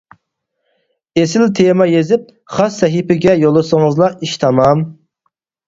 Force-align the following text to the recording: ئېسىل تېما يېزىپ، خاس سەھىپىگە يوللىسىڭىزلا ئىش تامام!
ئېسىل 1.21 1.45
تېما 1.59 1.87
يېزىپ، 1.91 2.25
خاس 2.55 2.79
سەھىپىگە 2.85 3.37
يوللىسىڭىزلا 3.45 4.11
ئىش 4.29 4.37
تامام! 4.47 4.85